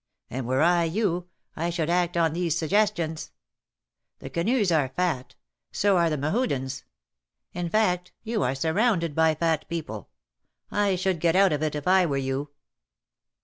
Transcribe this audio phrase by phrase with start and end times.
[0.31, 3.29] And were I you, I should act on these sugges tions.
[4.17, 5.35] The Quenus are fat;
[5.71, 6.85] so are the Mehudens.
[7.53, 10.09] In fact, you are surrounded by fat people.
[10.71, 12.49] I should get out of it, if I were you